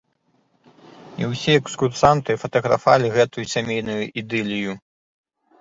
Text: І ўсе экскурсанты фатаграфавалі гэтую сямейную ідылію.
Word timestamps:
І 1.23 1.27
ўсе 1.33 1.51
экскурсанты 1.59 2.37
фатаграфавалі 2.45 3.13
гэтую 3.19 3.45
сямейную 3.55 4.01
ідылію. 4.23 4.73